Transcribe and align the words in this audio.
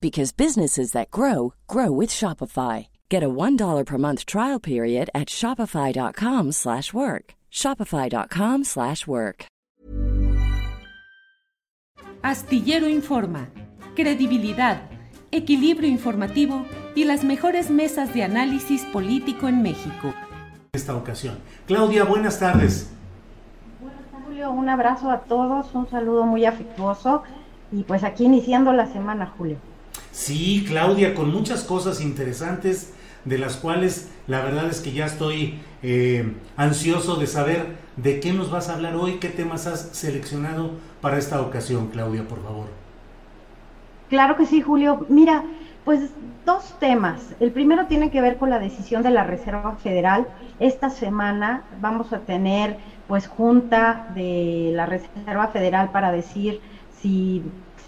because 0.00 0.32
businesses 0.32 0.92
that 0.92 1.10
grow 1.10 1.52
grow 1.66 1.90
with 1.90 2.10
Shopify. 2.10 2.86
Get 3.10 3.22
a 3.22 3.28
$1 3.28 3.84
per 3.84 3.98
month 3.98 4.24
trial 4.24 4.58
period 4.58 5.10
at 5.14 5.28
shopify.com/work. 5.28 7.34
shopify.com/work. 7.50 9.50
Astillero 12.22 12.86
Informa, 12.86 13.48
credibilidad, 13.96 14.82
equilibrio 15.30 15.88
informativo 15.88 16.66
y 16.94 17.04
las 17.04 17.24
mejores 17.24 17.70
mesas 17.70 18.12
de 18.12 18.22
análisis 18.22 18.84
político 18.84 19.48
en 19.48 19.62
México. 19.62 20.12
Esta 20.72 20.94
ocasión. 20.94 21.38
Claudia, 21.66 22.04
buenas 22.04 22.38
tardes. 22.38 22.90
Buenas 23.80 24.02
tardes, 24.10 24.26
Julio. 24.26 24.50
Un 24.50 24.68
abrazo 24.68 25.10
a 25.10 25.20
todos, 25.20 25.74
un 25.74 25.88
saludo 25.88 26.24
muy 26.24 26.44
afectuoso 26.44 27.22
y 27.72 27.84
pues 27.84 28.04
aquí 28.04 28.24
iniciando 28.24 28.74
la 28.74 28.86
semana, 28.86 29.32
Julio. 29.38 29.56
Sí, 30.20 30.66
Claudia, 30.68 31.14
con 31.14 31.32
muchas 31.32 31.64
cosas 31.64 32.02
interesantes 32.02 32.92
de 33.24 33.38
las 33.38 33.56
cuales 33.56 34.10
la 34.26 34.42
verdad 34.42 34.68
es 34.68 34.80
que 34.80 34.92
ya 34.92 35.06
estoy 35.06 35.60
eh, 35.82 36.34
ansioso 36.58 37.16
de 37.16 37.26
saber 37.26 37.78
de 37.96 38.20
qué 38.20 38.34
nos 38.34 38.50
vas 38.50 38.68
a 38.68 38.74
hablar 38.74 38.96
hoy, 38.96 39.14
qué 39.14 39.30
temas 39.30 39.66
has 39.66 39.80
seleccionado 39.92 40.72
para 41.00 41.16
esta 41.16 41.40
ocasión, 41.40 41.86
Claudia, 41.86 42.28
por 42.28 42.42
favor. 42.42 42.66
Claro 44.10 44.36
que 44.36 44.44
sí, 44.44 44.60
Julio. 44.60 45.06
Mira, 45.08 45.42
pues 45.86 46.10
dos 46.44 46.78
temas. 46.78 47.22
El 47.40 47.50
primero 47.50 47.86
tiene 47.86 48.10
que 48.10 48.20
ver 48.20 48.36
con 48.36 48.50
la 48.50 48.58
decisión 48.58 49.02
de 49.02 49.12
la 49.12 49.24
Reserva 49.24 49.76
Federal. 49.76 50.26
Esta 50.58 50.90
semana 50.90 51.62
vamos 51.80 52.12
a 52.12 52.18
tener 52.18 52.76
pues 53.08 53.26
junta 53.26 54.12
de 54.14 54.72
la 54.74 54.84
Reserva 54.84 55.48
Federal 55.48 55.92
para 55.92 56.12
decir 56.12 56.60
si 57.00 57.42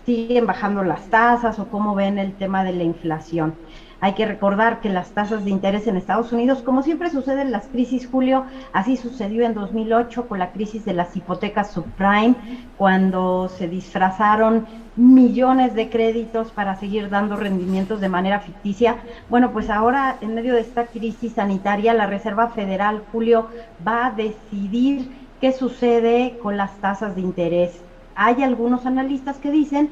siguen 0.05 0.47
bajando 0.47 0.83
las 0.83 1.03
tasas 1.09 1.59
o 1.59 1.69
cómo 1.69 1.95
ven 1.95 2.19
el 2.19 2.33
tema 2.35 2.65
de 2.65 2.73
la 2.73 2.83
inflación. 2.83 3.55
Hay 4.01 4.15
que 4.15 4.27
recordar 4.27 4.81
que 4.81 4.89
las 4.89 5.13
tasas 5.13 5.45
de 5.45 5.51
interés 5.51 5.87
en 5.87 5.97
Estados 5.97 6.33
Unidos, 6.33 6.63
como 6.63 6.83
siempre 6.83 7.09
sucede 7.09 7.43
en 7.43 7.53
las 7.53 7.69
crisis, 7.69 8.09
Julio, 8.11 8.47
así 8.73 8.97
sucedió 8.97 9.47
en 9.47 9.55
2008 9.55 10.27
con 10.27 10.41
la 10.41 10.51
crisis 10.51 10.85
de 10.85 10.93
las 10.93 11.17
hipotecas 11.17 11.71
subprime, 11.71 12.35
cuando 12.77 13.49
se 13.49 13.69
disfrazaron 13.69 14.67
millones 14.97 15.75
de 15.75 15.89
créditos 15.89 16.51
para 16.51 16.75
seguir 16.75 17.11
dando 17.11 17.37
rendimientos 17.37 18.01
de 18.01 18.09
manera 18.09 18.41
ficticia. 18.41 18.97
Bueno, 19.31 19.53
pues 19.53 19.71
ahora 19.71 20.17
en 20.21 20.35
medio 20.35 20.55
de 20.55 20.63
esta 20.63 20.87
crisis 20.87 21.35
sanitaria, 21.35 21.95
la 21.95 22.07
Reserva 22.07 22.49
Federal, 22.49 23.05
Julio, 23.13 23.47
va 23.87 24.07
a 24.07 24.11
decidir 24.11 25.13
qué 25.41 25.53
sucede 25.53 26.39
con 26.43 26.57
las 26.57 26.73
tasas 26.79 27.15
de 27.15 27.21
interés. 27.21 27.81
Hay 28.15 28.43
algunos 28.43 28.87
analistas 28.87 29.39
que 29.39 29.51
dicen 29.51 29.91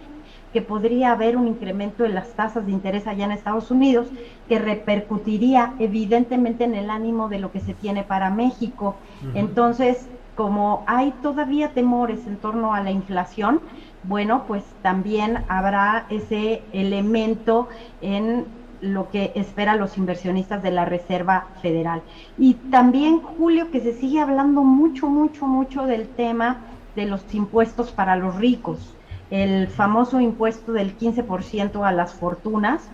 que 0.53 0.63
podría 0.63 1.13
haber 1.13 1.37
un 1.37 1.47
incremento 1.47 2.05
en 2.05 2.15
las 2.15 2.33
tasas 2.35 2.67
de 2.67 2.73
interés 2.73 3.07
allá 3.07 3.25
en 3.25 3.33
Estados 3.33 3.71
Unidos 3.71 4.09
que 4.49 4.59
repercutiría 4.59 5.75
evidentemente 5.79 6.65
en 6.65 6.75
el 6.75 6.91
ánimo 6.91 7.29
de 7.29 7.39
lo 7.39 7.53
que 7.53 7.61
se 7.61 7.75
tiene 7.75 8.03
para 8.03 8.31
México. 8.31 8.97
Entonces, 9.35 10.09
como 10.35 10.83
hay 10.87 11.13
todavía 11.23 11.69
temores 11.69 12.27
en 12.27 12.37
torno 12.37 12.75
a 12.75 12.83
la 12.83 12.91
inflación, 12.91 13.61
bueno, 14.03 14.45
pues 14.49 14.65
también 14.83 15.45
habrá 15.49 16.07
ese 16.11 16.63
elemento 16.73 17.69
en 18.01 18.47
lo 18.81 19.11
que 19.11 19.33
esperan 19.35 19.79
los 19.79 19.99
inversionistas 19.99 20.63
de 20.63 20.71
la 20.71 20.87
Reserva 20.87 21.49
Federal. 21.61 22.03
Y 22.39 22.55
también, 22.55 23.21
Julio, 23.21 23.71
que 23.71 23.81
se 23.81 23.93
sigue 23.93 24.21
hablando 24.21 24.63
mucho, 24.63 25.09
mucho, 25.09 25.47
mucho 25.47 25.85
del 25.85 26.09
tema 26.09 26.57
de 26.97 27.07
los 27.07 27.23
impuestos 27.35 27.91
para 27.91 28.17
los 28.17 28.37
ricos. 28.37 28.95
El 29.31 29.69
famoso 29.69 30.21
impuesto 30.21 30.73
del 30.73 30.97
15% 30.99 31.87
a 31.87 31.93
las 31.93 32.15
fortunas 32.15 32.91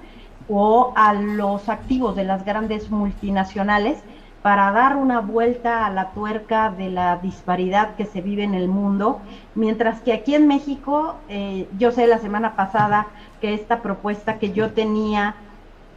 o 0.48 0.92
a 0.96 1.14
los 1.14 1.68
activos 1.68 2.14
de 2.16 2.24
las 2.24 2.44
grandes 2.44 2.90
multinacionales 2.90 4.02
para 4.46 4.70
dar 4.70 4.96
una 4.96 5.20
vuelta 5.20 5.86
a 5.86 5.90
la 5.90 6.10
tuerca 6.12 6.70
de 6.70 6.88
la 6.88 7.16
disparidad 7.16 7.96
que 7.96 8.06
se 8.06 8.20
vive 8.20 8.44
en 8.44 8.54
el 8.54 8.68
mundo, 8.68 9.18
mientras 9.56 10.00
que 10.02 10.12
aquí 10.12 10.36
en 10.36 10.46
México, 10.46 11.16
eh, 11.28 11.66
yo 11.78 11.90
sé 11.90 12.06
la 12.06 12.18
semana 12.18 12.54
pasada 12.54 13.08
que 13.40 13.54
esta 13.54 13.82
propuesta 13.82 14.38
que 14.38 14.52
yo 14.52 14.70
tenía, 14.70 15.34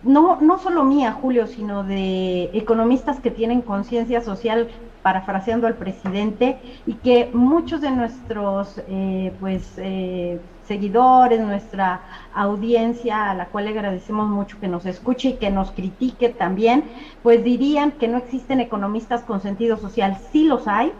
no, 0.01 0.41
no 0.41 0.57
solo 0.57 0.83
mía, 0.83 1.11
Julio, 1.11 1.45
sino 1.45 1.83
de 1.83 2.49
economistas 2.53 3.19
que 3.19 3.29
tienen 3.29 3.61
conciencia 3.61 4.21
social 4.21 4.69
parafraseando 5.01 5.67
al 5.67 5.75
presidente, 5.75 6.57
y 6.85 6.93
que 6.95 7.29
muchos 7.33 7.81
de 7.81 7.91
nuestros 7.91 8.81
eh, 8.87 9.33
pues 9.39 9.73
eh, 9.77 10.39
seguidores, 10.67 11.39
nuestra 11.41 12.01
audiencia, 12.33 13.31
a 13.31 13.33
la 13.33 13.47
cual 13.47 13.65
le 13.65 13.71
agradecemos 13.71 14.27
mucho 14.27 14.59
que 14.59 14.67
nos 14.67 14.85
escuche 14.85 15.29
y 15.29 15.33
que 15.33 15.49
nos 15.49 15.71
critique 15.71 16.29
también, 16.29 16.83
pues 17.23 17.43
dirían 17.43 17.91
que 17.91 18.07
no 18.07 18.17
existen 18.17 18.59
economistas 18.59 19.23
con 19.23 19.41
sentido 19.41 19.77
social. 19.77 20.17
Sí 20.31 20.43
los 20.45 20.67
hay, 20.67 20.93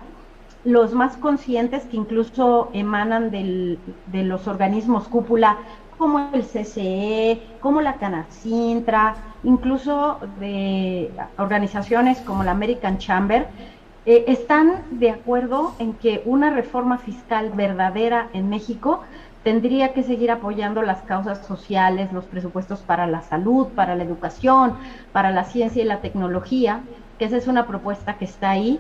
los 0.64 0.94
más 0.94 1.18
conscientes 1.18 1.86
que 1.86 1.98
incluso 1.98 2.70
emanan 2.74 3.32
del, 3.32 3.80
de 4.08 4.24
los 4.24 4.48
organismos 4.48 5.08
cúpula 5.08 5.58
como 6.00 6.30
el 6.34 6.44
CCE, 6.44 7.42
como 7.60 7.82
la 7.82 7.98
Canacintra, 7.98 9.18
incluso 9.44 10.20
de 10.40 11.12
organizaciones 11.38 12.22
como 12.22 12.44
la 12.44 12.52
American 12.52 12.98
Chamber, 12.98 13.48
eh, 14.12 14.26
están 14.26 14.86
de 14.90 15.12
acuerdo 15.12 15.76
en 15.78 15.94
que 15.94 16.24
una 16.26 16.50
reforma 16.50 16.98
fiscal 16.98 17.52
verdadera 17.52 18.30
en 18.34 18.50
México 18.50 19.04
tendría 19.44 19.94
que 19.94 20.02
seguir 20.02 20.32
apoyando 20.32 20.82
las 20.82 21.04
causas 21.04 21.46
sociales, 21.46 22.12
los 22.12 22.26
presupuestos 22.26 22.80
para 22.80 23.06
la 23.06 23.22
salud, 23.22 23.68
para 23.68 23.94
la 23.94 24.04
educación, 24.04 24.74
para 25.12 25.30
la 25.30 25.44
ciencia 25.44 25.84
y 25.84 25.86
la 25.86 26.02
tecnología, 26.02 26.82
que 27.20 27.26
esa 27.26 27.38
es 27.38 27.46
una 27.46 27.68
propuesta 27.68 28.18
que 28.18 28.26
está 28.26 28.50
ahí, 28.50 28.80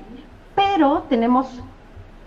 pero 0.55 1.03
tenemos 1.09 1.61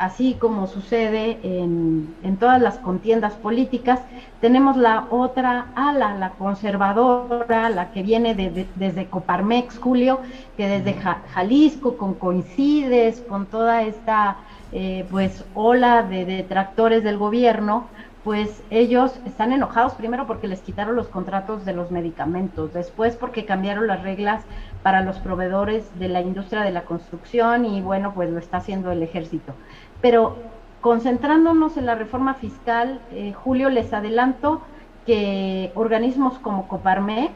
así 0.02 0.34
como 0.34 0.66
sucede 0.66 1.38
en, 1.44 2.36
todas 2.40 2.60
las 2.60 2.78
contiendas 2.78 3.34
políticas, 3.34 4.00
tenemos 4.40 4.76
la 4.76 5.06
otra 5.10 5.66
ala, 5.76 6.16
la 6.18 6.30
conservadora, 6.30 7.70
la 7.70 7.92
que 7.92 8.02
viene 8.02 8.34
desde 8.34 9.06
Coparmex, 9.06 9.78
Julio, 9.78 10.18
que 10.56 10.66
desde 10.66 10.94
Jalisco, 11.34 11.96
con 11.96 12.14
coincides, 12.14 13.20
con 13.20 13.46
toda 13.46 13.82
esta 13.82 14.38
eh, 14.72 15.06
pues 15.08 15.44
ola 15.54 16.02
de 16.02 16.24
detractores 16.24 17.04
del 17.04 17.16
gobierno, 17.16 17.86
pues 18.24 18.62
ellos 18.70 19.12
están 19.24 19.52
enojados 19.52 19.94
primero 19.94 20.26
porque 20.26 20.46
les 20.46 20.60
quitaron 20.60 20.94
los 20.94 21.08
contratos 21.08 21.64
de 21.64 21.72
los 21.72 21.90
medicamentos, 21.90 22.72
después 22.72 23.16
porque 23.16 23.44
cambiaron 23.44 23.86
las 23.86 24.02
reglas 24.02 24.42
para 24.82 25.02
los 25.02 25.18
proveedores 25.18 25.84
de 25.98 26.08
la 26.08 26.20
industria 26.20 26.62
de 26.62 26.70
la 26.70 26.82
construcción 26.82 27.64
y 27.64 27.82
bueno, 27.82 28.12
pues 28.14 28.30
lo 28.30 28.38
está 28.38 28.58
haciendo 28.58 28.92
el 28.92 29.02
ejército. 29.02 29.54
Pero 30.02 30.36
concentrándonos 30.82 31.78
en 31.78 31.86
la 31.86 31.94
reforma 31.94 32.34
fiscal, 32.34 33.00
eh, 33.12 33.32
Julio, 33.32 33.70
les 33.70 33.92
adelanto 33.94 34.60
que 35.06 35.72
organismos 35.74 36.38
como 36.40 36.68
Coparmex 36.68 37.32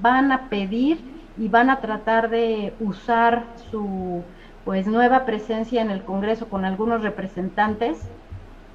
van 0.00 0.30
a 0.30 0.48
pedir 0.48 1.00
y 1.36 1.48
van 1.48 1.70
a 1.70 1.80
tratar 1.80 2.30
de 2.30 2.74
usar 2.80 3.44
su 3.70 4.22
pues 4.64 4.86
nueva 4.86 5.24
presencia 5.24 5.82
en 5.82 5.90
el 5.90 6.02
Congreso 6.02 6.48
con 6.48 6.64
algunos 6.64 7.02
representantes 7.02 7.98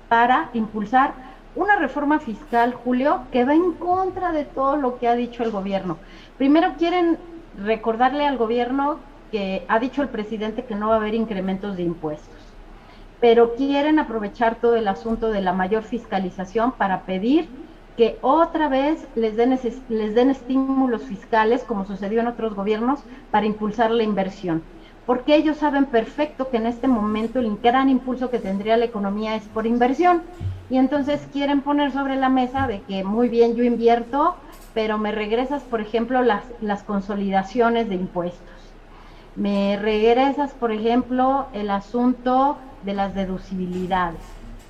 para 0.10 0.50
impulsar 0.54 1.14
una 1.56 1.78
reforma 1.78 2.20
fiscal, 2.20 2.74
Julio, 2.74 3.22
que 3.32 3.46
va 3.46 3.54
en 3.54 3.74
contra 3.74 4.32
de 4.32 4.44
todo 4.44 4.76
lo 4.76 5.00
que 5.00 5.08
ha 5.08 5.16
dicho 5.16 5.44
el 5.44 5.52
gobierno. 5.52 5.98
Primero 6.38 6.74
quieren 6.78 7.18
recordarle 7.64 8.28
al 8.28 8.38
gobierno 8.38 8.98
que 9.32 9.64
ha 9.68 9.80
dicho 9.80 10.02
el 10.02 10.10
presidente 10.10 10.66
que 10.66 10.76
no 10.76 10.90
va 10.90 10.96
a 10.96 10.98
haber 10.98 11.14
incrementos 11.14 11.78
de 11.78 11.84
impuestos, 11.84 12.45
pero 13.26 13.56
quieren 13.56 13.98
aprovechar 13.98 14.58
todo 14.58 14.76
el 14.76 14.88
asunto 14.88 15.32
de 15.32 15.42
la 15.42 15.52
mayor 15.52 15.82
fiscalización 15.82 16.74
para 16.74 17.08
pedir 17.08 17.50
que 17.98 18.20
otra 18.22 18.70
vez 18.70 19.08
les 19.16 19.36
den, 19.36 19.60
les 19.90 20.14
den 20.14 20.30
estímulos 20.30 21.02
fiscales, 21.02 21.64
como 21.64 21.86
sucedió 21.86 22.20
en 22.22 22.28
otros 22.28 22.54
gobiernos, 22.54 23.00
para 23.32 23.48
impulsar 23.48 23.90
la 23.90 24.04
inversión. 24.04 24.62
Porque 25.08 25.36
ellos 25.36 25.58
saben 25.58 25.86
perfecto 25.86 26.52
que 26.52 26.58
en 26.58 26.68
este 26.68 26.88
momento 26.88 27.40
el 27.40 27.58
gran 27.58 27.90
impulso 27.90 28.30
que 28.30 28.38
tendría 28.38 28.78
la 28.78 28.86
economía 28.86 29.36
es 29.36 29.46
por 29.46 29.66
inversión. 29.66 30.22
Y 30.70 30.78
entonces 30.78 31.28
quieren 31.34 31.62
poner 31.62 31.94
sobre 31.94 32.18
la 32.18 32.30
mesa 32.30 32.68
de 32.68 32.82
que 32.82 33.04
muy 33.04 33.28
bien 33.28 33.56
yo 33.56 33.64
invierto, 33.64 34.36
pero 34.76 35.00
me 35.00 35.12
regresas, 35.12 35.64
por 35.64 35.82
ejemplo, 35.82 36.22
las, 36.22 36.44
las 36.62 36.84
consolidaciones 36.84 37.90
de 37.90 37.96
impuestos. 37.96 38.54
Me 39.36 39.80
regresas, 39.82 40.52
por 40.54 40.72
ejemplo, 40.72 41.48
el 41.54 41.72
asunto 41.72 42.60
de 42.86 42.94
las 42.94 43.16
deducibilidades. 43.16 44.22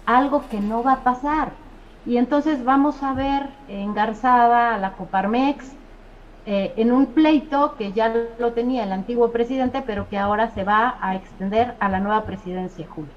Algo 0.05 0.47
que 0.49 0.59
no 0.59 0.83
va 0.83 0.93
a 0.93 1.03
pasar 1.03 1.51
y 2.05 2.17
entonces 2.17 2.63
vamos 2.63 3.01
a 3.01 3.13
ver 3.13 3.49
engarzada 3.67 4.75
a 4.75 4.77
la 4.77 4.93
Coparmex 4.93 5.75
eh, 6.47 6.73
en 6.77 6.91
un 6.91 7.07
pleito 7.07 7.73
que 7.75 7.91
ya 7.91 8.13
lo 8.37 8.51
tenía 8.53 8.83
el 8.83 8.91
antiguo 8.91 9.31
presidente, 9.31 9.81
pero 9.85 10.07
que 10.07 10.17
ahora 10.19 10.53
se 10.53 10.63
va 10.63 10.99
a 11.01 11.15
extender 11.15 11.73
a 11.79 11.89
la 11.89 11.99
nueva 11.99 12.23
presidencia, 12.25 12.85
Julio. 12.87 13.09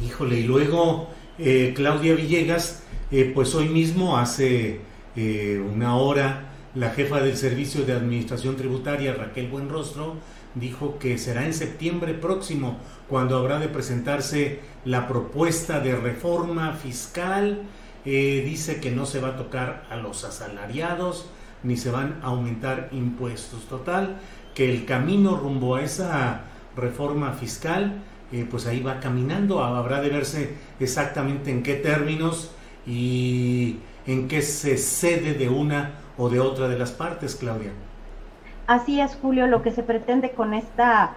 Híjole, 0.00 0.38
y 0.38 0.44
luego 0.44 1.08
eh, 1.38 1.72
Claudia 1.74 2.14
Villegas, 2.14 2.84
eh, 3.10 3.32
pues 3.34 3.52
hoy 3.56 3.68
mismo, 3.68 4.16
hace 4.16 4.80
una 5.74 5.96
hora, 5.96 6.44
la 6.74 6.90
jefa 6.90 7.20
del 7.20 7.36
Servicio 7.36 7.84
de 7.84 7.92
Administración 7.92 8.56
Tributaria, 8.56 9.12
Raquel 9.12 9.48
Buenrostro, 9.48 10.14
dijo 10.54 10.98
que 10.98 11.18
será 11.18 11.46
en 11.46 11.54
septiembre 11.54 12.14
próximo 12.14 12.78
cuando 13.08 13.36
habrá 13.36 13.58
de 13.58 13.68
presentarse 13.68 14.60
la 14.84 15.06
propuesta 15.06 15.80
de 15.80 15.94
reforma 15.94 16.72
fiscal 16.72 17.62
eh, 18.04 18.42
dice 18.46 18.80
que 18.80 18.90
no 18.90 19.04
se 19.04 19.20
va 19.20 19.28
a 19.28 19.36
tocar 19.36 19.84
a 19.90 19.96
los 19.96 20.24
asalariados 20.24 21.26
ni 21.62 21.76
se 21.76 21.90
van 21.90 22.20
a 22.22 22.28
aumentar 22.28 22.88
impuestos. 22.92 23.66
Total, 23.66 24.16
que 24.54 24.70
el 24.70 24.86
camino 24.86 25.36
rumbo 25.36 25.76
a 25.76 25.82
esa 25.82 26.42
reforma 26.76 27.32
fiscal, 27.32 28.02
eh, 28.32 28.46
pues 28.50 28.66
ahí 28.66 28.80
va 28.80 29.00
caminando. 29.00 29.62
Habrá 29.62 30.00
de 30.00 30.08
verse 30.08 30.54
exactamente 30.78 31.50
en 31.50 31.62
qué 31.62 31.74
términos 31.74 32.52
y 32.86 33.76
en 34.06 34.28
qué 34.28 34.40
se 34.40 34.78
cede 34.78 35.34
de 35.34 35.48
una 35.50 35.92
o 36.16 36.30
de 36.30 36.40
otra 36.40 36.68
de 36.68 36.78
las 36.78 36.92
partes, 36.92 37.34
Claudia. 37.34 37.72
Así 38.70 39.00
es, 39.00 39.18
Julio, 39.20 39.48
lo 39.48 39.62
que 39.62 39.72
se 39.72 39.82
pretende 39.82 40.30
con 40.30 40.54
esta, 40.54 41.10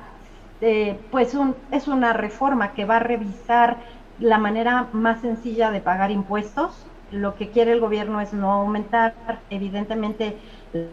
eh, 0.60 1.00
pues 1.12 1.38
es 1.70 1.88
una 1.88 2.12
reforma 2.12 2.74
que 2.74 2.84
va 2.84 2.96
a 2.96 3.00
revisar 3.00 3.78
la 4.18 4.40
manera 4.40 4.88
más 4.92 5.22
sencilla 5.22 5.70
de 5.70 5.80
pagar 5.80 6.10
impuestos. 6.10 6.88
Lo 7.12 7.36
que 7.36 7.52
quiere 7.52 7.74
el 7.74 7.80
gobierno 7.80 8.22
es 8.22 8.34
no 8.34 8.52
aumentar, 8.52 9.14
evidentemente, 9.52 10.36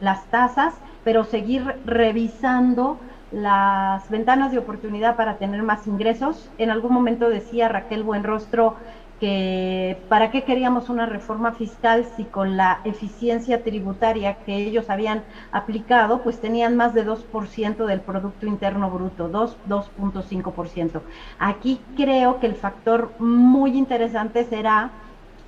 las 0.03 0.27
tasas, 0.27 0.75
pero 1.03 1.25
seguir 1.25 1.65
revisando 1.87 2.99
las 3.33 4.11
ventanas 4.11 4.53
de 4.53 4.59
oportunidad 4.59 5.17
para 5.17 5.39
tener 5.39 5.63
más 5.63 5.87
ingresos. 5.87 6.51
En 6.59 6.71
algún 6.71 6.93
momento 6.93 7.31
decía 7.31 7.71
Raquel 7.71 8.03
Buenrostro 8.03 8.77
que 9.21 9.99
para 10.09 10.31
qué 10.31 10.45
queríamos 10.45 10.89
una 10.89 11.05
reforma 11.05 11.53
fiscal 11.53 12.07
si 12.17 12.25
con 12.25 12.57
la 12.57 12.81
eficiencia 12.85 13.63
tributaria 13.63 14.39
que 14.47 14.57
ellos 14.57 14.89
habían 14.89 15.23
aplicado, 15.53 16.23
pues 16.23 16.41
tenían 16.41 16.75
más 16.75 16.95
de 16.95 17.07
2% 17.07 17.85
del 17.85 18.01
Producto 18.01 18.47
Interno 18.47 18.91
Bruto, 18.91 19.29
2, 19.29 19.59
2.5%. 19.69 21.03
Aquí 21.39 21.81
creo 21.97 22.41
que 22.41 22.47
el 22.47 22.55
factor 22.55 23.13
muy 23.19 23.77
interesante 23.77 24.45
será 24.45 24.91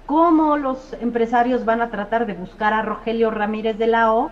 cómo 0.05 0.59
los 0.59 0.93
empresarios 1.01 1.65
van 1.65 1.81
a 1.81 1.91
tratar 1.91 2.27
de 2.27 2.35
buscar 2.35 2.75
a 2.75 2.83
Rogelio 2.83 3.31
Ramírez 3.31 3.79
de 3.79 3.87
la 3.87 4.13
O, 4.13 4.31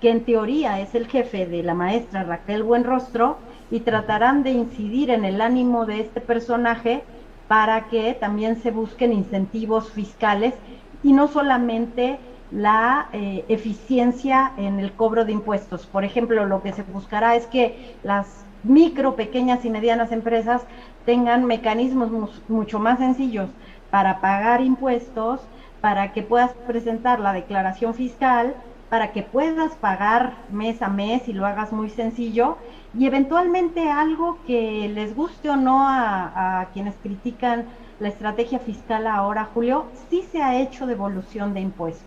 que 0.00 0.10
en 0.10 0.24
teoría 0.24 0.80
es 0.80 0.96
el 0.96 1.06
jefe 1.06 1.46
de 1.46 1.62
la 1.62 1.74
maestra 1.74 2.24
Raquel 2.24 2.64
Buenrostro, 2.64 3.38
y 3.70 3.80
tratarán 3.80 4.42
de 4.42 4.50
incidir 4.50 5.08
en 5.10 5.24
el 5.24 5.40
ánimo 5.40 5.86
de 5.86 6.00
este 6.00 6.20
personaje 6.20 7.04
para 7.48 7.88
que 7.88 8.14
también 8.14 8.56
se 8.56 8.70
busquen 8.70 9.12
incentivos 9.12 9.90
fiscales 9.90 10.54
y 11.02 11.12
no 11.12 11.28
solamente 11.28 12.18
la 12.50 13.08
eh, 13.12 13.44
eficiencia 13.48 14.52
en 14.56 14.78
el 14.78 14.92
cobro 14.92 15.24
de 15.24 15.32
impuestos. 15.32 15.86
Por 15.86 16.04
ejemplo, 16.04 16.44
lo 16.44 16.62
que 16.62 16.72
se 16.72 16.82
buscará 16.82 17.34
es 17.34 17.46
que 17.46 17.96
las 18.02 18.44
micro, 18.62 19.16
pequeñas 19.16 19.64
y 19.64 19.70
medianas 19.70 20.12
empresas 20.12 20.62
tengan 21.04 21.46
mecanismos 21.46 22.10
mucho 22.48 22.78
más 22.78 22.98
sencillos 22.98 23.48
para 23.90 24.20
pagar 24.20 24.60
impuestos, 24.60 25.40
para 25.80 26.12
que 26.12 26.22
puedas 26.22 26.52
presentar 26.66 27.20
la 27.20 27.32
declaración 27.32 27.94
fiscal, 27.94 28.54
para 28.88 29.12
que 29.12 29.22
puedas 29.22 29.72
pagar 29.76 30.34
mes 30.50 30.82
a 30.82 30.88
mes 30.88 31.26
y 31.26 31.32
lo 31.32 31.46
hagas 31.46 31.72
muy 31.72 31.88
sencillo 31.90 32.58
y 32.98 33.06
eventualmente 33.06 33.90
algo 33.90 34.38
que 34.46 34.90
les 34.94 35.14
guste 35.14 35.48
o 35.48 35.56
no 35.56 35.86
a, 35.86 36.68
quienes 36.72 36.94
critican 37.02 37.64
la 37.98 38.08
estrategia 38.08 38.58
fiscal 38.58 39.06
ahora, 39.06 39.48
Julio, 39.54 39.86
sí 40.10 40.22
se 40.30 40.42
ha 40.42 40.60
hecho 40.60 40.86
devolución 40.86 41.54
de 41.54 41.60
impuestos. 41.60 42.06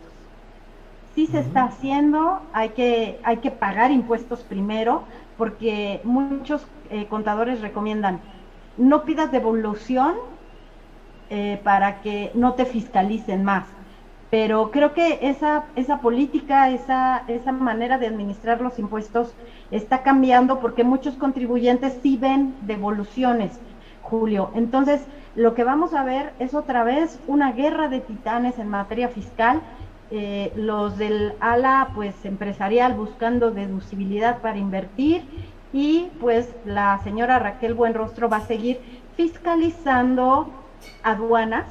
Sí 1.16 1.28
se 1.28 1.40
está 1.40 1.64
haciendo, 1.64 2.42
hay 2.52 2.70
que, 2.70 3.20
hay 3.24 3.38
que 3.38 3.50
pagar 3.50 3.92
impuestos 3.92 4.42
primero, 4.42 5.04
porque 5.38 6.02
muchos 6.04 6.68
eh, 6.90 7.06
contadores 7.08 7.62
recomiendan 7.62 8.20
no 8.78 9.04
pidas 9.04 9.32
devolución 9.32 10.16
eh, 11.30 11.60
para 11.64 12.02
que 12.02 12.32
no 12.36 12.54
te 12.54 12.66
fiscalicen 12.66 13.44
más 13.44 13.66
pero 14.32 14.72
creo 14.72 14.94
que 14.94 15.20
esa, 15.22 15.66
esa 15.76 16.00
política, 16.00 16.70
esa, 16.70 17.24
esa 17.28 17.52
manera 17.52 17.98
de 17.98 18.08
administrar 18.08 18.62
los 18.62 18.80
impuestos 18.80 19.34
está 19.72 20.04
cambiando 20.04 20.60
porque 20.60 20.84
muchos 20.84 21.16
contribuyentes 21.16 21.98
sí 22.02 22.18
ven 22.18 22.56
devoluciones, 22.62 23.60
Julio. 24.02 24.50
Entonces, 24.56 25.06
lo 25.36 25.54
que 25.54 25.64
vamos 25.64 25.94
a 25.94 26.04
ver 26.04 26.34
es 26.40 26.54
otra 26.54 26.84
vez 26.84 27.20
una 27.28 27.52
guerra 27.52 27.88
de 27.88 28.00
titanes 28.00 28.58
en 28.58 28.70
materia 28.70 29.10
fiscal. 29.10 29.62
Eh, 30.12 30.54
los 30.56 30.98
del 30.98 31.34
ala 31.40 31.90
pues 31.96 32.14
empresarial 32.26 32.94
buscando 32.94 33.50
deducibilidad 33.50 34.40
para 34.40 34.60
invertir 34.60 35.24
y 35.74 36.10
pues 36.20 36.48
la 36.64 37.00
señora 37.04 37.40
Raquel 37.40 37.74
Buenrostro 37.74 38.30
va 38.30 38.38
a 38.38 38.46
seguir 38.46 38.80
fiscalizando 39.18 40.48
aduanas 41.02 41.66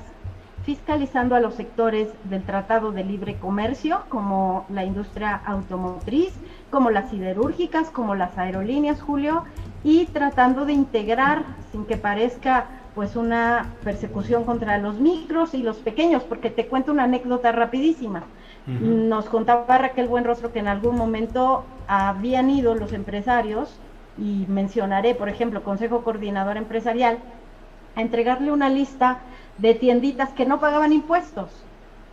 fiscalizando 0.64 1.34
a 1.34 1.40
los 1.40 1.54
sectores 1.54 2.08
del 2.24 2.42
Tratado 2.42 2.90
de 2.90 3.04
Libre 3.04 3.36
Comercio, 3.36 4.00
como 4.08 4.64
la 4.70 4.84
industria 4.84 5.40
automotriz, 5.44 6.32
como 6.70 6.90
las 6.90 7.10
siderúrgicas, 7.10 7.90
como 7.90 8.14
las 8.14 8.36
aerolíneas, 8.38 9.02
Julio, 9.02 9.44
y 9.82 10.06
tratando 10.06 10.64
de 10.64 10.72
integrar, 10.72 11.44
sin 11.70 11.84
que 11.84 11.96
parezca 11.96 12.66
pues 12.94 13.16
una 13.16 13.66
persecución 13.82 14.44
contra 14.44 14.78
los 14.78 15.00
micros 15.00 15.52
y 15.52 15.62
los 15.62 15.78
pequeños, 15.78 16.22
porque 16.22 16.48
te 16.48 16.66
cuento 16.66 16.92
una 16.92 17.04
anécdota 17.04 17.52
rapidísima. 17.52 18.22
Nos 18.66 19.26
contaba 19.26 19.76
Raquel 19.76 20.08
Buenrostro 20.08 20.52
que 20.52 20.60
en 20.60 20.68
algún 20.68 20.96
momento 20.96 21.64
habían 21.86 22.48
ido 22.48 22.74
los 22.74 22.92
empresarios, 22.92 23.78
y 24.16 24.46
mencionaré, 24.48 25.14
por 25.14 25.28
ejemplo, 25.28 25.64
Consejo 25.64 26.02
Coordinador 26.02 26.56
Empresarial, 26.56 27.18
a 27.96 28.00
entregarle 28.00 28.52
una 28.52 28.68
lista 28.68 29.18
de 29.58 29.74
tienditas 29.74 30.30
que 30.30 30.46
no 30.46 30.60
pagaban 30.60 30.92
impuestos, 30.92 31.50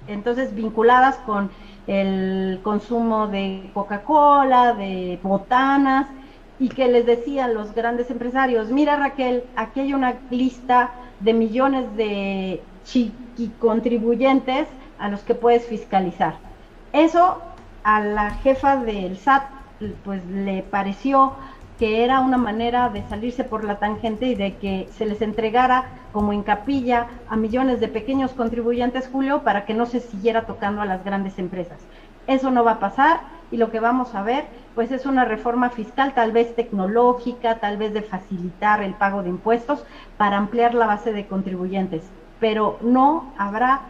entonces 0.07 0.53
vinculadas 0.53 1.15
con 1.17 1.49
el 1.87 2.59
consumo 2.63 3.27
de 3.27 3.69
Coca-Cola, 3.73 4.73
de 4.73 5.19
botanas, 5.23 6.07
y 6.59 6.69
que 6.69 6.87
les 6.87 7.07
decían 7.07 7.55
los 7.55 7.73
grandes 7.73 8.11
empresarios, 8.11 8.69
mira 8.69 8.95
Raquel, 8.95 9.43
aquí 9.55 9.79
hay 9.79 9.93
una 9.95 10.13
lista 10.29 10.91
de 11.19 11.33
millones 11.33 11.95
de 11.97 12.61
contribuyentes 13.59 14.67
a 14.99 15.09
los 15.09 15.21
que 15.21 15.33
puedes 15.33 15.65
fiscalizar. 15.65 16.35
Eso 16.93 17.39
a 17.83 18.01
la 18.01 18.31
jefa 18.35 18.75
del 18.75 19.17
SAT 19.17 19.43
pues 20.03 20.23
le 20.27 20.61
pareció 20.61 21.33
que 21.79 22.03
era 22.03 22.19
una 22.19 22.37
manera 22.37 22.89
de 22.89 23.03
salirse 23.07 23.43
por 23.43 23.63
la 23.63 23.79
tangente 23.79 24.27
y 24.27 24.35
de 24.35 24.57
que 24.57 24.87
se 24.91 25.05
les 25.05 25.21
entregara 25.21 25.85
como 26.11 26.33
en 26.33 26.43
capilla 26.43 27.07
a 27.29 27.35
millones 27.35 27.79
de 27.79 27.87
pequeños 27.87 28.31
contribuyentes, 28.33 29.09
Julio, 29.11 29.41
para 29.43 29.65
que 29.65 29.73
no 29.73 29.85
se 29.85 29.99
siguiera 29.99 30.45
tocando 30.45 30.81
a 30.81 30.85
las 30.85 31.03
grandes 31.03 31.39
empresas. 31.39 31.79
Eso 32.27 32.51
no 32.51 32.63
va 32.63 32.73
a 32.73 32.79
pasar 32.79 33.21
y 33.51 33.57
lo 33.57 33.71
que 33.71 33.79
vamos 33.79 34.15
a 34.15 34.23
ver 34.23 34.45
pues 34.75 34.91
es 34.91 35.05
una 35.05 35.25
reforma 35.25 35.69
fiscal 35.69 36.13
tal 36.13 36.31
vez 36.31 36.55
tecnológica, 36.55 37.59
tal 37.59 37.77
vez 37.77 37.93
de 37.93 38.01
facilitar 38.01 38.81
el 38.81 38.93
pago 38.93 39.21
de 39.23 39.29
impuestos 39.29 39.83
para 40.17 40.37
ampliar 40.37 40.73
la 40.73 40.85
base 40.85 41.11
de 41.11 41.25
contribuyentes, 41.25 42.03
pero 42.39 42.77
no 42.81 43.33
habrá 43.37 43.81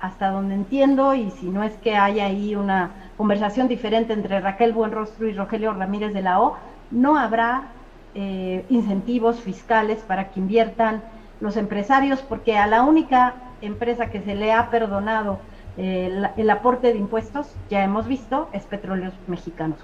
hasta 0.00 0.30
donde 0.30 0.54
entiendo 0.54 1.14
y 1.14 1.30
si 1.30 1.46
no 1.46 1.62
es 1.62 1.72
que 1.74 1.96
haya 1.96 2.26
ahí 2.26 2.56
una 2.56 2.90
conversación 3.16 3.68
diferente 3.68 4.12
entre 4.12 4.40
Raquel 4.40 4.72
Buenrostro 4.72 5.28
y 5.28 5.32
Rogelio 5.32 5.72
Ramírez 5.72 6.12
de 6.12 6.22
la 6.22 6.40
O, 6.40 6.56
no 6.94 7.18
habrá 7.18 7.72
eh, 8.14 8.64
incentivos 8.70 9.40
fiscales 9.40 9.98
para 10.06 10.30
que 10.30 10.40
inviertan 10.40 11.02
los 11.40 11.56
empresarios, 11.56 12.20
porque 12.20 12.56
a 12.56 12.66
la 12.66 12.82
única 12.82 13.34
empresa 13.60 14.10
que 14.10 14.22
se 14.22 14.34
le 14.34 14.52
ha 14.52 14.70
perdonado 14.70 15.40
eh, 15.76 16.22
el, 16.36 16.50
aporte 16.50 16.92
de 16.92 16.98
impuestos, 16.98 17.48
ya 17.68 17.82
hemos 17.82 18.06
visto, 18.06 18.48
es 18.52 18.62
Petróleos 18.64 19.12
Mexicanos. 19.26 19.78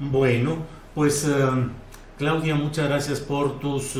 Bueno, 0.00 0.56
pues 0.94 1.24
eh, 1.26 1.46
Claudia, 2.18 2.56
muchas 2.56 2.88
gracias 2.88 3.20
por 3.20 3.60
tus 3.60 3.96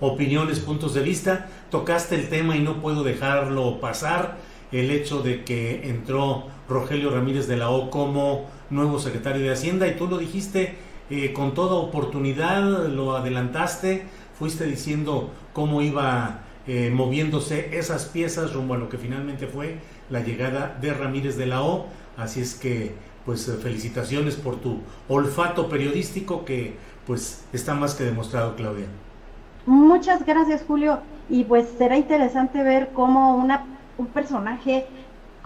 opiniones, 0.00 0.58
puntos 0.58 0.92
de 0.92 1.02
vista. 1.02 1.46
Tocaste 1.70 2.16
el 2.16 2.28
tema 2.28 2.56
y 2.56 2.60
no 2.60 2.82
puedo 2.82 3.04
dejarlo 3.04 3.80
pasar, 3.80 4.36
el 4.72 4.90
hecho 4.90 5.22
de 5.22 5.44
que 5.44 5.88
entró 5.88 6.48
Rogelio 6.68 7.10
Ramírez 7.10 7.46
de 7.46 7.56
la 7.56 7.70
O 7.70 7.90
como 7.90 8.46
nuevo 8.70 8.98
secretario 8.98 9.42
de 9.42 9.52
Hacienda 9.52 9.86
y 9.86 9.96
tú 9.96 10.08
lo 10.08 10.18
dijiste 10.18 10.76
eh, 11.10 11.32
con 11.32 11.54
toda 11.54 11.74
oportunidad, 11.74 12.88
lo 12.88 13.16
adelantaste, 13.16 14.06
fuiste 14.38 14.64
diciendo 14.64 15.30
cómo 15.52 15.80
iba 15.82 16.40
eh, 16.66 16.90
moviéndose 16.92 17.78
esas 17.78 18.06
piezas 18.06 18.52
rumbo 18.52 18.74
a 18.74 18.78
lo 18.78 18.88
que 18.88 18.98
finalmente 18.98 19.46
fue 19.46 19.78
la 20.10 20.20
llegada 20.20 20.76
de 20.80 20.92
Ramírez 20.92 21.36
de 21.36 21.46
la 21.46 21.62
O. 21.62 21.86
Así 22.16 22.40
es 22.40 22.54
que, 22.54 22.94
pues 23.24 23.48
eh, 23.48 23.52
felicitaciones 23.52 24.34
por 24.36 24.56
tu 24.56 24.80
olfato 25.08 25.68
periodístico 25.68 26.44
que 26.44 26.74
pues 27.06 27.44
está 27.52 27.74
más 27.74 27.94
que 27.94 28.04
demostrado, 28.04 28.56
Claudia. 28.56 28.86
Muchas 29.64 30.26
gracias, 30.26 30.64
Julio. 30.66 31.00
Y 31.28 31.44
pues 31.44 31.66
será 31.78 31.96
interesante 31.96 32.62
ver 32.62 32.90
cómo 32.92 33.36
una, 33.36 33.64
un 33.96 34.06
personaje 34.06 34.86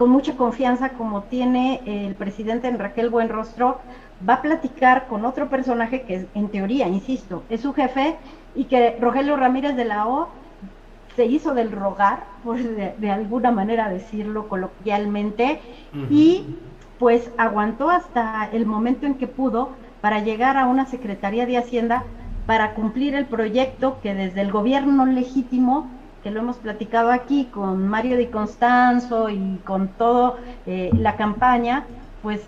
con 0.01 0.09
mucha 0.09 0.35
confianza 0.35 0.93
como 0.93 1.21
tiene 1.21 1.79
el 1.85 2.15
presidente 2.15 2.71
Raquel 2.71 3.11
Buenrostro 3.11 3.81
va 4.27 4.33
a 4.33 4.41
platicar 4.41 5.05
con 5.05 5.25
otro 5.25 5.47
personaje 5.47 6.01
que 6.01 6.25
en 6.33 6.49
teoría, 6.49 6.87
insisto, 6.87 7.43
es 7.51 7.61
su 7.61 7.71
jefe 7.71 8.15
y 8.55 8.63
que 8.63 8.97
Rogelio 8.99 9.35
Ramírez 9.37 9.75
de 9.75 9.85
la 9.85 10.07
O 10.07 10.29
se 11.15 11.27
hizo 11.27 11.53
del 11.53 11.71
rogar, 11.71 12.23
por 12.43 12.57
de, 12.57 13.11
alguna 13.11 13.51
manera 13.51 13.89
decirlo 13.89 14.47
coloquialmente, 14.47 15.61
y 16.09 16.47
pues 16.97 17.29
aguantó 17.37 17.91
hasta 17.91 18.49
el 18.51 18.65
momento 18.65 19.05
en 19.05 19.13
que 19.13 19.27
pudo 19.27 19.69
para 20.01 20.17
llegar 20.23 20.57
a 20.57 20.65
una 20.65 20.87
Secretaría 20.87 21.45
de 21.45 21.59
Hacienda 21.59 22.05
para 22.47 22.73
cumplir 22.73 23.13
el 23.13 23.27
proyecto 23.27 23.99
que 24.01 24.15
desde 24.15 24.41
el 24.41 24.51
gobierno 24.51 25.05
legítimo, 25.05 25.91
que 26.23 26.31
lo 26.31 26.39
hemos 26.39 26.57
platicado 26.57 27.11
aquí 27.11 27.45
con 27.45 27.87
Mario 27.87 28.17
Di 28.17 28.27
Constanzo 28.27 29.29
y 29.29 29.59
con 29.65 29.89
toda 29.89 30.35
eh, 30.65 30.89
la 30.93 31.15
campaña, 31.15 31.85
pues 32.21 32.41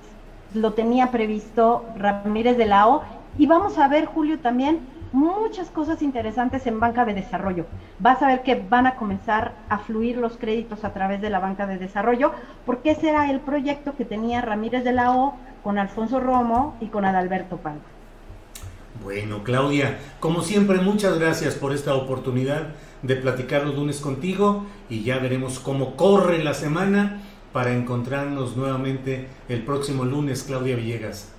lo 0.54 0.74
tenía 0.74 1.12
previsto 1.12 1.86
Ramírez 1.98 2.58
de 2.58 2.66
la 2.66 2.88
O. 2.88 3.04
Y 3.38 3.48
vamos 3.48 3.78
a 3.80 3.88
ver, 3.88 4.06
Julio, 4.06 4.40
también 4.40 4.80
muchas 5.12 5.70
cosas 5.70 6.02
interesantes 6.02 6.66
en 6.68 6.80
banca 6.80 7.06
de 7.06 7.14
desarrollo. 7.14 7.66
Vas 8.00 8.22
a 8.22 8.28
ver 8.28 8.44
que 8.44 8.56
van 8.56 8.88
a 8.88 8.96
comenzar 8.96 9.54
a 9.70 9.78
fluir 9.78 10.18
los 10.18 10.38
créditos 10.38 10.84
a 10.84 10.94
través 10.94 11.22
de 11.22 11.30
la 11.30 11.40
banca 11.40 11.66
de 11.68 11.78
desarrollo, 11.78 12.32
porque 12.66 12.92
ese 12.92 13.10
era 13.10 13.30
el 13.30 13.40
proyecto 13.40 13.96
que 13.96 14.06
tenía 14.06 14.42
Ramírez 14.42 14.84
de 14.84 14.92
la 14.92 15.16
O 15.16 15.36
con 15.64 15.78
Alfonso 15.78 16.20
Romo 16.20 16.76
y 16.82 16.88
con 16.88 17.06
Adalberto 17.06 17.58
Palma. 17.58 17.82
Bueno, 19.04 19.44
Claudia, 19.44 19.98
como 20.20 20.42
siempre, 20.42 20.80
muchas 20.80 21.18
gracias 21.20 21.56
por 21.56 21.74
esta 21.74 21.96
oportunidad 21.96 22.70
de 23.04 23.16
platicar 23.18 23.66
los 23.66 23.76
lunes 23.76 24.00
contigo 24.00 24.66
y 24.90 25.04
ya 25.04 25.20
veremos 25.20 25.60
cómo 25.60 25.96
corre 25.96 26.44
la 26.44 26.54
semana 26.54 27.22
para 27.52 27.74
encontrarnos 27.74 28.58
nuevamente 28.58 29.28
el 29.48 29.64
próximo 29.64 30.06
lunes, 30.06 30.44
Claudia 30.44 30.76
Villegas. 30.76 31.30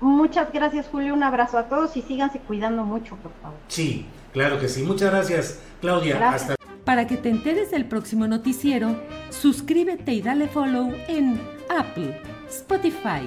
Muchas 0.00 0.52
gracias, 0.52 0.88
Julio. 0.88 1.14
Un 1.14 1.22
abrazo 1.22 1.58
a 1.58 1.68
todos 1.68 1.96
y 1.96 2.02
síganse 2.02 2.40
cuidando 2.40 2.84
mucho, 2.84 3.16
por 3.16 3.32
favor. 3.40 3.56
Sí, 3.68 4.04
claro 4.32 4.58
que 4.58 4.68
sí. 4.68 4.82
Muchas 4.82 5.10
gracias, 5.10 5.60
Claudia. 5.80 6.30
Hasta... 6.30 6.56
Para 6.84 7.06
que 7.06 7.16
te 7.16 7.30
enteres 7.30 7.70
del 7.70 7.86
próximo 7.86 8.26
noticiero, 8.26 8.96
suscríbete 9.30 10.12
y 10.12 10.20
dale 10.20 10.48
follow 10.48 10.92
en 11.06 11.40
Apple, 11.70 12.20
Spotify, 12.48 13.22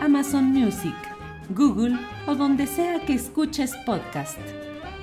Amazon 0.00 0.44
Music, 0.44 0.94
Google 1.48 1.96
o 2.26 2.34
donde 2.34 2.66
sea 2.66 3.00
que 3.06 3.14
escuches 3.14 3.74
podcast. 3.86 4.38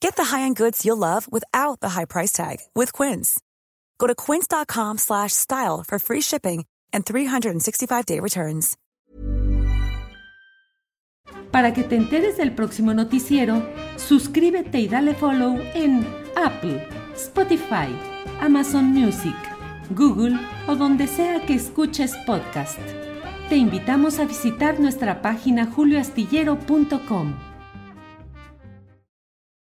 Get 0.00 0.16
the 0.16 0.36
high-end 0.36 0.56
goods 0.56 0.84
you'll 0.84 0.96
love 0.96 1.30
without 1.30 1.80
the 1.80 1.90
high 1.90 2.06
price 2.06 2.32
tag 2.32 2.58
with 2.74 2.92
Quince. 2.92 3.40
Go 3.98 4.06
to 4.06 4.14
quince.com/style 4.14 5.84
for 5.86 5.98
free 5.98 6.22
shipping 6.22 6.64
and 6.92 7.04
365-day 7.04 8.20
returns. 8.20 8.76
Para 11.50 11.72
que 11.72 11.84
te 11.84 11.96
enteres 11.96 12.36
del 12.36 12.54
próximo 12.54 12.92
noticiero, 12.92 13.62
suscríbete 13.96 14.78
y 14.78 14.88
dale 14.88 15.14
follow 15.14 15.58
en 15.74 16.06
Apple, 16.36 16.86
Spotify, 17.14 17.88
Amazon 18.40 18.86
Music, 18.86 19.34
Google 19.90 20.38
o 20.66 20.76
donde 20.76 21.06
sea 21.06 21.44
que 21.46 21.54
escuches 21.54 22.14
podcast. 22.26 22.78
Te 23.48 23.56
invitamos 23.56 24.18
a 24.18 24.26
visitar 24.26 24.80
nuestra 24.80 25.22
página 25.22 25.66
julioastillero.com. 25.66 27.45